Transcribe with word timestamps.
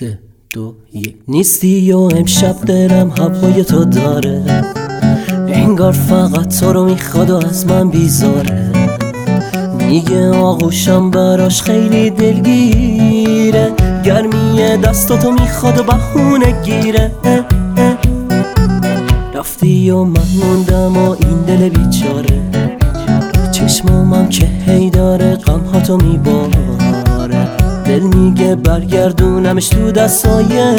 سه 0.00 0.18
دو 0.54 0.74
یک. 0.94 1.16
نیستی 1.28 1.92
و 1.92 1.98
امشب 1.98 2.56
دلم 2.66 3.10
هوای 3.10 3.64
تو 3.64 3.84
داره؟ 3.84 4.64
انگار 5.48 5.92
فقط 5.92 6.60
تو 6.60 6.72
رو 6.72 6.84
می‌خواد 6.84 7.30
و 7.30 7.36
از 7.36 7.66
من 7.66 7.90
بیزاره. 7.90 8.72
میگه 9.78 10.30
آغوشم 10.30 11.10
براش 11.10 11.62
خیلی 11.62 12.10
دلگیره. 12.10 13.72
گرمی 14.04 14.76
دستاتو 14.84 15.30
می‌خواد 15.32 15.78
و 15.78 15.82
بهونه 15.82 16.62
گیره. 16.62 17.10
رفتی 19.34 19.90
و 19.90 20.04
من 20.04 20.22
موندم 20.44 20.96
و 20.96 21.10
این 21.10 21.42
دل 21.46 21.68
بیچاره. 21.68 22.40
چشمامم 23.52 24.28
که 24.28 24.46
هی 24.66 24.90
داره 24.90 25.36
غم 25.36 25.80
تو 25.80 25.96
میباره. 25.96 26.59
برگردونمش 28.54 29.68
تو 29.68 29.92
دستای 29.92 30.76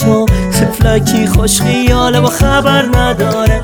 تو. 0.00 0.26
تفلکی 0.26 1.26
خوش 1.26 1.60
خیاله 1.60 2.20
و 2.20 2.26
خبر 2.26 2.82
نداره. 2.82 3.60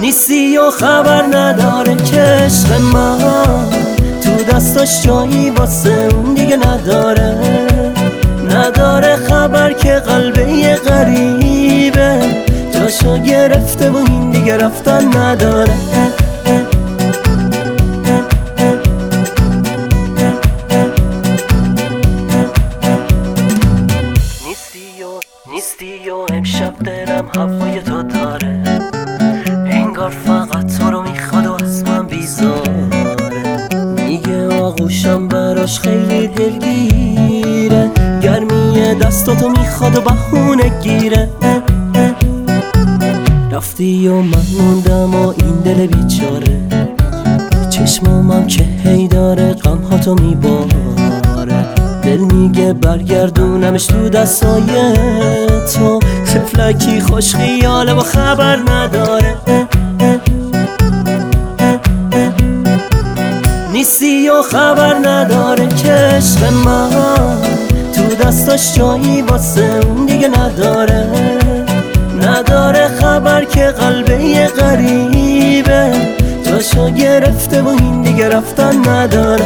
نیستی 0.00 0.58
و 0.58 0.70
خبر 0.70 1.22
نداره. 1.22 1.96
که 1.96 2.20
عشق 2.20 2.80
من 2.80 3.18
تو 4.24 4.54
دستاش 4.54 5.02
جایی 5.02 5.50
واسه 5.50 6.08
اون 6.14 6.34
دیگه 6.34 6.56
نداره. 6.56 7.38
نداره 8.50 9.16
خبر 9.16 9.72
که 9.72 9.92
قلبه 9.92 10.74
غریبه. 10.74 12.20
جاشو 12.74 13.18
گرفته 13.18 13.90
و 13.90 13.96
این 13.96 14.30
دیگه 14.30 14.56
رفتن 14.56 15.18
نداره. 15.18 15.72
دلم 26.84 27.24
هوای 27.36 27.82
تو 27.82 28.02
داره. 28.02 28.62
انگار 29.66 30.10
فقط 30.10 30.78
تو 30.78 30.90
رو 30.90 31.02
می‌خواد 31.02 31.46
و 31.46 31.52
از 31.64 31.84
من 31.84 32.06
بیزاره. 32.06 32.86
میگه 33.96 34.48
آغوشم 34.62 35.28
براش 35.28 35.80
خیلی 35.80 36.28
دلگیره. 36.28 37.90
گرمی 38.22 38.94
دستاتو 38.94 39.48
می‌خواد 39.48 39.96
و 39.96 40.00
بهونه 40.00 40.80
گیره. 40.82 41.28
رفتی 43.52 44.08
و 44.08 44.14
من 44.14 44.46
موندم 44.60 45.14
و 45.14 45.28
این 45.28 45.60
دل 45.64 45.86
بیچاره. 45.86 46.60
چشمامم 47.70 48.46
که 48.46 48.62
هی 48.62 49.08
داره 49.08 49.52
غم 49.52 49.98
تو 50.04 50.14
میباره. 50.14 51.66
دل 52.02 52.18
میگه 52.18 52.72
برگردونمش 52.72 53.86
تو 53.86 54.08
دستای 54.08 54.62
تو. 55.74 56.00
تفلکی 56.36 57.00
خوش 57.00 57.34
خیاله 57.34 57.92
و 57.92 58.00
خبر 58.00 58.56
نداره. 58.56 59.36
نیستی 63.72 64.28
و 64.28 64.42
خبر 64.42 64.94
نداره. 64.94 65.68
که 65.68 66.20
من 66.64 66.90
تو 67.94 68.24
دستاش 68.24 68.74
جایی 68.74 69.22
واسه 69.22 69.80
اون 69.86 70.06
دیگه 70.06 70.28
نداره. 70.28 71.06
نداره 72.22 72.88
خبر 72.88 73.44
که 73.44 73.66
قلبه 73.66 74.46
غریبه. 74.46 75.92
جاشو 76.44 76.90
گرفته 76.90 77.62
و 77.62 77.68
این 77.68 78.02
دیگه 78.02 78.28
رفتن 78.28 78.88
نداره. 78.88 79.44